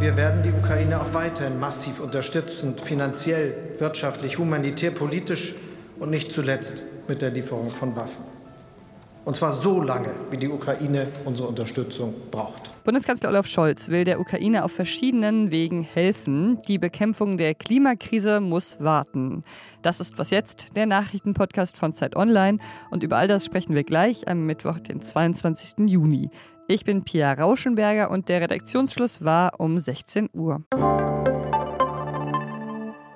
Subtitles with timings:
[0.00, 5.56] Wir werden die Ukraine auch weiterhin massiv unterstützen, finanziell, wirtschaftlich, humanitär, politisch
[5.98, 8.37] und nicht zuletzt mit der Lieferung von Waffen.
[9.28, 12.70] Und zwar so lange, wie die Ukraine unsere Unterstützung braucht.
[12.84, 16.62] Bundeskanzler Olaf Scholz will der Ukraine auf verschiedenen Wegen helfen.
[16.66, 19.44] Die Bekämpfung der Klimakrise muss warten.
[19.82, 22.56] Das ist was jetzt, der Nachrichtenpodcast von Zeit Online.
[22.90, 25.90] Und über all das sprechen wir gleich am Mittwoch, den 22.
[25.90, 26.30] Juni.
[26.66, 30.62] Ich bin Pia Rauschenberger und der Redaktionsschluss war um 16 Uhr.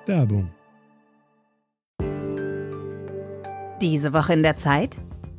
[0.05, 0.51] Werbung.
[3.81, 4.99] Diese Woche in der Zeit?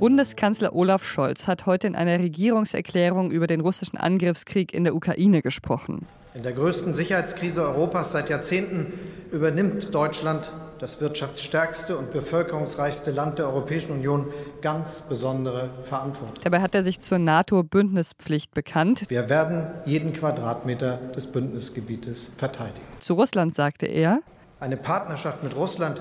[0.00, 5.42] Bundeskanzler Olaf Scholz hat heute in einer Regierungserklärung über den russischen Angriffskrieg in der Ukraine
[5.42, 6.06] gesprochen.
[6.32, 8.94] In der größten Sicherheitskrise Europas seit Jahrzehnten
[9.30, 14.28] übernimmt Deutschland, das wirtschaftsstärkste und bevölkerungsreichste Land der Europäischen Union,
[14.62, 16.42] ganz besondere Verantwortung.
[16.44, 19.02] Dabei hat er sich zur NATO-Bündnispflicht bekannt.
[19.08, 22.86] Wir werden jeden Quadratmeter des Bündnisgebietes verteidigen.
[23.00, 24.20] Zu Russland sagte er,
[24.60, 26.00] eine Partnerschaft mit Russland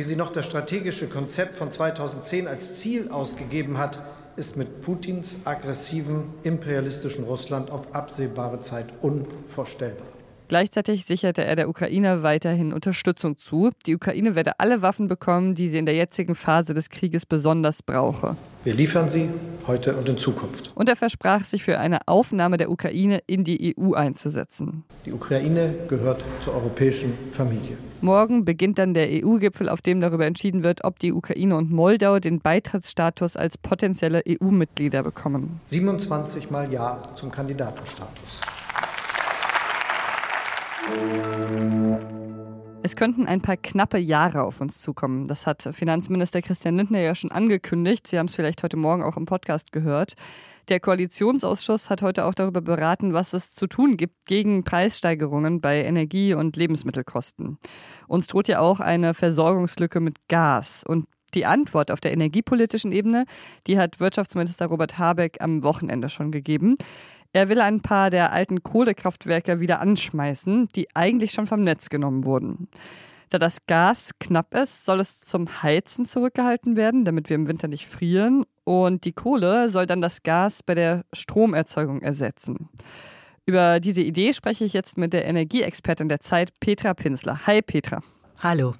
[0.00, 3.98] wie sie noch das strategische Konzept von 2010 als Ziel ausgegeben hat,
[4.34, 10.06] ist mit Putins aggressivem imperialistischen Russland auf absehbare Zeit unvorstellbar.
[10.50, 13.70] Gleichzeitig sicherte er der Ukraine weiterhin Unterstützung zu.
[13.86, 17.84] Die Ukraine werde alle Waffen bekommen, die sie in der jetzigen Phase des Krieges besonders
[17.84, 18.34] brauche.
[18.64, 19.28] Wir liefern sie
[19.68, 20.72] heute und in Zukunft.
[20.74, 24.82] Und er versprach sich für eine Aufnahme der Ukraine in die EU einzusetzen.
[25.06, 27.78] Die Ukraine gehört zur europäischen Familie.
[28.00, 32.18] Morgen beginnt dann der EU-Gipfel, auf dem darüber entschieden wird, ob die Ukraine und Moldau
[32.18, 35.60] den Beitrittsstatus als potenzielle EU-Mitglieder bekommen.
[35.66, 38.40] 27 Mal Ja zum Kandidatenstatus.
[42.82, 45.28] Es könnten ein paar knappe Jahre auf uns zukommen.
[45.28, 48.06] Das hat Finanzminister Christian Lindner ja schon angekündigt.
[48.06, 50.14] Sie haben es vielleicht heute Morgen auch im Podcast gehört.
[50.70, 55.84] Der Koalitionsausschuss hat heute auch darüber beraten, was es zu tun gibt gegen Preissteigerungen bei
[55.84, 57.58] Energie- und Lebensmittelkosten.
[58.08, 60.82] Uns droht ja auch eine Versorgungslücke mit Gas.
[60.84, 63.24] Und die Antwort auf der energiepolitischen Ebene,
[63.66, 66.76] die hat Wirtschaftsminister Robert Habeck am Wochenende schon gegeben.
[67.32, 72.24] Er will ein paar der alten Kohlekraftwerke wieder anschmeißen, die eigentlich schon vom Netz genommen
[72.24, 72.68] wurden.
[73.28, 77.68] Da das Gas knapp ist, soll es zum Heizen zurückgehalten werden, damit wir im Winter
[77.68, 78.44] nicht frieren.
[78.64, 82.68] Und die Kohle soll dann das Gas bei der Stromerzeugung ersetzen.
[83.46, 87.46] Über diese Idee spreche ich jetzt mit der Energieexpertin der Zeit, Petra Pinsler.
[87.46, 88.02] Hi Petra.
[88.42, 88.74] Hallo.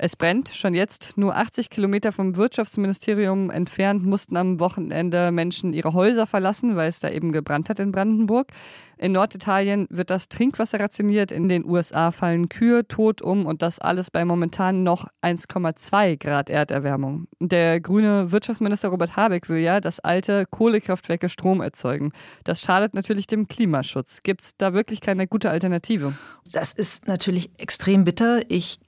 [0.00, 0.50] Es brennt.
[0.50, 6.76] Schon jetzt, nur 80 Kilometer vom Wirtschaftsministerium entfernt, mussten am Wochenende Menschen ihre Häuser verlassen,
[6.76, 8.52] weil es da eben gebrannt hat in Brandenburg.
[8.96, 13.78] In Norditalien wird das Trinkwasser rationiert, in den USA fallen Kühe tot um und das
[13.78, 17.28] alles bei momentan noch 1,2 Grad Erderwärmung.
[17.40, 22.12] Der grüne Wirtschaftsminister Robert Habeck will ja, dass alte Kohlekraftwerke Strom erzeugen.
[22.42, 24.24] Das schadet natürlich dem Klimaschutz.
[24.24, 26.14] Gibt es da wirklich keine gute Alternative?
[26.50, 28.40] Das ist natürlich extrem bitter.
[28.48, 28.80] Ich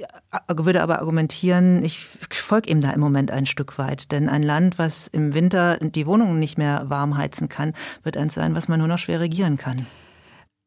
[0.49, 4.13] würde aber argumentieren, ich folge ihm da im Moment ein Stück weit.
[4.13, 7.73] Denn ein Land, was im Winter die Wohnungen nicht mehr warm heizen kann,
[8.03, 9.87] wird eins sein, was man nur noch schwer regieren kann.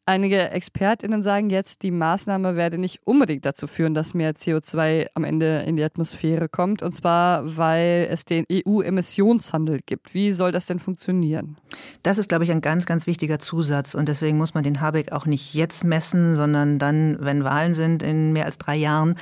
[0.05, 5.23] Einige ExpertInnen sagen jetzt, die Maßnahme werde nicht unbedingt dazu führen, dass mehr CO2 am
[5.23, 6.83] Ende in die Atmosphäre kommt.
[6.83, 10.13] Und zwar, weil es den EU-Emissionshandel gibt.
[10.13, 11.55] Wie soll das denn funktionieren?
[12.03, 13.95] Das ist, glaube ich, ein ganz, ganz wichtiger Zusatz.
[13.95, 18.03] Und deswegen muss man den Habeck auch nicht jetzt messen, sondern dann, wenn Wahlen sind,
[18.03, 19.15] in mehr als drei Jahren.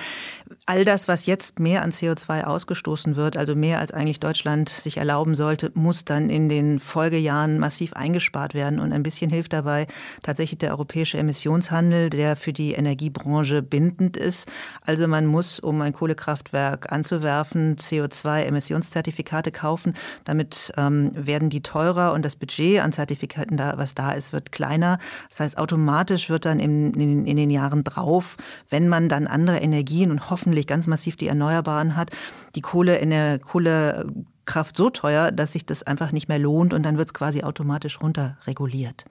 [0.67, 4.97] All das, was jetzt mehr an CO2 ausgestoßen wird, also mehr als eigentlich Deutschland sich
[4.97, 8.79] erlauben sollte, muss dann in den Folgejahren massiv eingespart werden.
[8.79, 9.87] Und ein bisschen hilft dabei
[10.21, 14.47] tatsächlich der europäische Emissionshandel, der für die Energiebranche bindend ist.
[14.85, 19.95] Also man muss, um ein Kohlekraftwerk anzuwerfen, CO2-Emissionszertifikate kaufen.
[20.25, 24.51] Damit ähm, werden die teurer und das Budget an Zertifikaten, da, was da ist, wird
[24.51, 24.99] kleiner.
[25.29, 28.37] Das heißt, automatisch wird dann in, in, in den Jahren drauf,
[28.69, 32.11] wenn man dann andere Energien und hoffentlich ganz massiv die Erneuerbaren hat,
[32.55, 34.05] die Kohle in der Kohle
[34.45, 37.41] Kraft so teuer, dass sich das einfach nicht mehr lohnt und dann wird es quasi
[37.41, 39.05] automatisch runterreguliert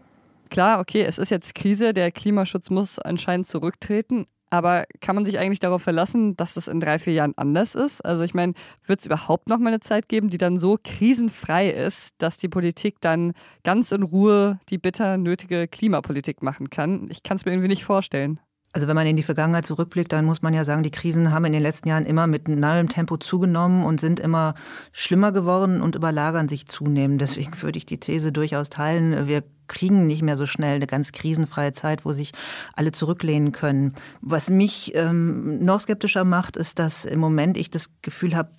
[0.51, 4.27] klar, okay, es ist jetzt Krise, der Klimaschutz muss anscheinend zurücktreten.
[4.53, 8.05] Aber kann man sich eigentlich darauf verlassen, dass das in drei, vier Jahren anders ist?
[8.05, 8.55] Also ich meine,
[8.85, 12.49] wird es überhaupt noch mal eine Zeit geben, die dann so krisenfrei ist, dass die
[12.49, 13.33] Politik dann
[13.63, 17.07] ganz in Ruhe die bitter nötige Klimapolitik machen kann?
[17.11, 18.41] Ich kann es mir irgendwie nicht vorstellen.
[18.73, 21.45] Also wenn man in die Vergangenheit zurückblickt, dann muss man ja sagen, die Krisen haben
[21.45, 24.55] in den letzten Jahren immer mit neuem Tempo zugenommen und sind immer
[24.93, 27.21] schlimmer geworden und überlagern sich zunehmend.
[27.21, 31.13] Deswegen würde ich die These durchaus teilen, wir kriegen nicht mehr so schnell eine ganz
[31.13, 32.33] krisenfreie Zeit, wo sich
[32.75, 33.95] alle zurücklehnen können.
[34.21, 38.51] Was mich ähm, noch skeptischer macht, ist, dass im Moment ich das Gefühl habe,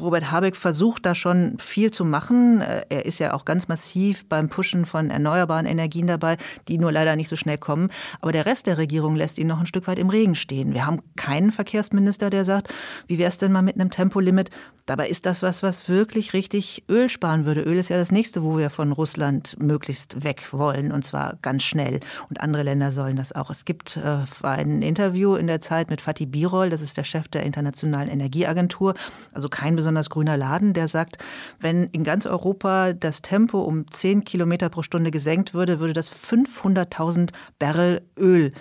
[0.00, 2.60] Robert Habeck versucht da schon viel zu machen.
[2.60, 6.36] Äh, er ist ja auch ganz massiv beim Pushen von erneuerbaren Energien dabei,
[6.68, 7.90] die nur leider nicht so schnell kommen.
[8.20, 10.74] Aber der Rest der Regierung lässt ihn noch ein Stück weit im Regen stehen.
[10.74, 12.72] Wir haben keinen Verkehrsminister, der sagt,
[13.06, 14.50] wie wäre es denn mal mit einem Tempolimit?
[14.86, 17.62] Dabei ist das was, was wirklich richtig Öl sparen würde.
[17.62, 21.62] Öl ist ja das nächste, wo wir von Russland möglichst weg wollen und zwar ganz
[21.62, 22.00] schnell.
[22.28, 23.50] Und andere Länder sollen das auch.
[23.50, 27.28] Es gibt äh, ein Interview in der Zeit mit Fatih Birol, das ist der Chef
[27.28, 28.94] der Internationalen Energieagentur,
[29.32, 31.18] also kein besonders grüner Laden, der sagt,
[31.60, 36.12] wenn in ganz Europa das Tempo um 10 Kilometer pro Stunde gesenkt würde, würde das
[36.12, 38.52] 500.000 Barrel Öl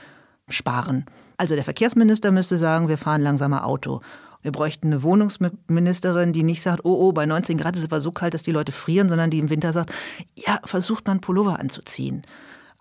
[0.48, 1.06] sparen.
[1.38, 4.02] Also der Verkehrsminister müsste sagen, wir fahren langsamer Auto.
[4.42, 8.00] Wir bräuchten eine Wohnungsministerin, die nicht sagt, oh, oh, bei 19 Grad ist es aber
[8.00, 9.92] so kalt, dass die Leute frieren, sondern die im Winter sagt,
[10.36, 12.24] ja, versucht man Pullover anzuziehen.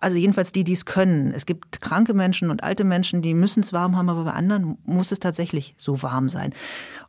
[0.00, 1.32] Also jedenfalls die, die es können.
[1.34, 4.78] Es gibt kranke Menschen und alte Menschen, die müssen es warm haben, aber bei anderen
[4.84, 6.54] muss es tatsächlich so warm sein.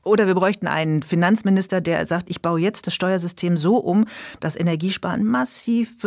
[0.02, 4.06] Oder wir bräuchten einen Finanzminister, der sagt, ich baue jetzt das Steuersystem so um,
[4.40, 5.98] dass Energiesparen massiv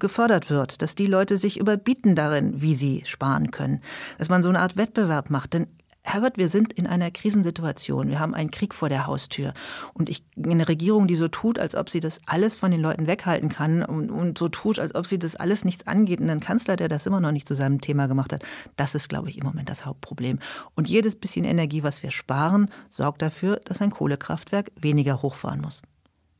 [0.00, 3.80] gefördert wird, dass die Leute sich überbieten darin, wie sie sparen können,
[4.18, 5.52] dass man so eine Art Wettbewerb macht.
[5.52, 5.68] Denn
[6.06, 8.08] Herrgott, wir sind in einer Krisensituation.
[8.10, 9.54] Wir haben einen Krieg vor der Haustür.
[9.94, 13.06] Und ich, eine Regierung, die so tut, als ob sie das alles von den Leuten
[13.06, 16.20] weghalten kann und, und so tut, als ob sie das alles nichts angeht.
[16.20, 18.44] Und ein Kanzler, der das immer noch nicht zu seinem Thema gemacht hat,
[18.76, 20.40] das ist, glaube ich, im Moment das Hauptproblem.
[20.74, 25.80] Und jedes bisschen Energie, was wir sparen, sorgt dafür, dass ein Kohlekraftwerk weniger hochfahren muss.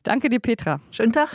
[0.03, 0.81] Danke dir, Petra.
[0.91, 1.35] Schönen Tag.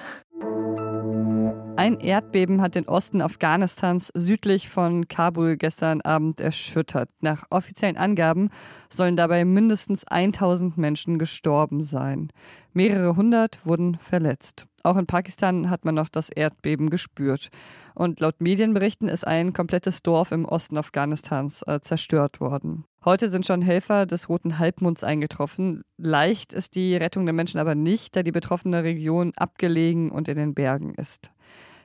[1.80, 7.10] Ein Erdbeben hat den Osten Afghanistans südlich von Kabul gestern Abend erschüttert.
[7.22, 8.50] Nach offiziellen Angaben
[8.90, 12.34] sollen dabei mindestens 1000 Menschen gestorben sein.
[12.74, 14.66] Mehrere hundert wurden verletzt.
[14.84, 17.48] Auch in Pakistan hat man noch das Erdbeben gespürt.
[17.96, 22.84] Und laut Medienberichten ist ein komplettes Dorf im Osten Afghanistans äh, zerstört worden.
[23.06, 25.84] Heute sind schon Helfer des Roten Halbmonds eingetroffen.
[25.98, 30.36] Leicht ist die Rettung der Menschen aber nicht, da die betroffene Region abgelegen und in
[30.36, 31.32] den Bergen ist.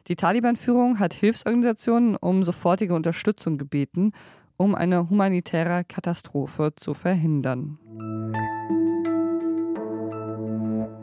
[0.07, 4.13] Die Taliban-Führung hat Hilfsorganisationen um sofortige Unterstützung gebeten,
[4.59, 7.79] um eine humanitäre Katastrophe zu verhindern.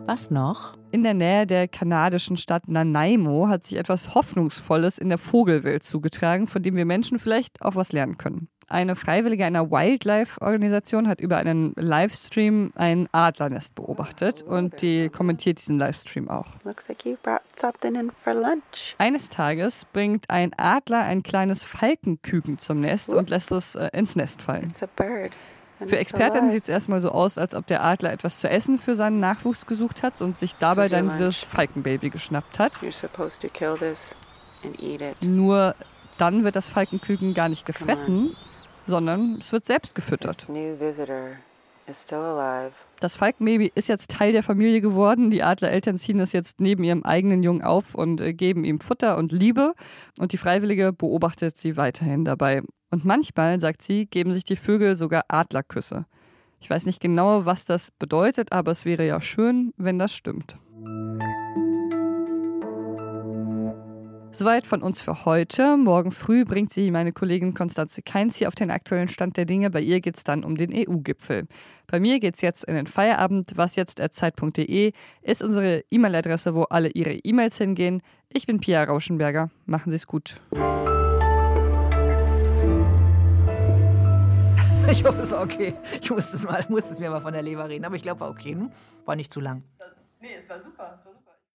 [0.05, 0.73] Was noch?
[0.91, 6.45] In der Nähe der kanadischen Stadt Nanaimo hat sich etwas Hoffnungsvolles in der Vogelwelt zugetragen,
[6.45, 8.49] von dem wir Menschen vielleicht auch was lernen können.
[8.71, 15.77] Eine Freiwillige einer Wildlife-Organisation hat über einen Livestream ein Adlernest beobachtet und die kommentiert diesen
[15.77, 16.47] Livestream auch.
[18.97, 24.15] Eines Tages bringt ein Adler ein kleines Falkenküken zum Nest und lässt es äh, ins
[24.15, 24.71] Nest fallen.
[25.85, 28.95] Für Expertinnen sieht es erstmal so aus, als ob der Adler etwas zu essen für
[28.95, 32.79] seinen Nachwuchs gesucht hat und sich dabei dann dieses Falkenbaby geschnappt hat.
[35.19, 35.75] Nur
[36.17, 38.35] dann wird das Falkenküken gar nicht gefressen,
[38.87, 40.47] sondern es wird selbst gefüttert.
[42.99, 45.31] Das Falkenbaby ist jetzt Teil der Familie geworden.
[45.31, 49.17] Die Adlereltern ziehen es jetzt neben ihrem eigenen Jungen auf und äh, geben ihm Futter
[49.17, 49.73] und Liebe.
[50.19, 52.61] Und die Freiwillige beobachtet sie weiterhin dabei.
[52.91, 56.05] Und manchmal, sagt sie, geben sich die Vögel sogar Adlerküsse.
[56.59, 60.57] Ich weiß nicht genau, was das bedeutet, aber es wäre ja schön, wenn das stimmt.
[64.33, 65.75] Soweit von uns für heute.
[65.75, 69.69] Morgen früh bringt sie meine Kollegin Konstanze Keins hier auf den aktuellen Stand der Dinge.
[69.69, 71.47] Bei ihr geht es dann um den EU-Gipfel.
[71.85, 73.51] Bei mir geht es jetzt in den Feierabend.
[73.57, 78.01] Was jetzt zeit.de ist unsere E-Mail-Adresse, wo alle ihre E-Mails hingehen.
[78.29, 79.51] Ich bin Pia Rauschenberger.
[79.65, 80.35] Machen Sie es gut.
[84.91, 85.73] Ich hoffe, es war okay.
[86.01, 88.19] Ich musste es, mal, musste es mir mal von der Leber reden, aber ich glaube,
[88.19, 88.51] war okay.
[88.51, 88.71] Hm?
[89.05, 89.63] War nicht zu lang.
[90.19, 90.99] Nee, es war super.
[90.99, 91.20] Es war super.